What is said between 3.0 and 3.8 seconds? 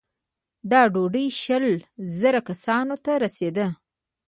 ته رسېده.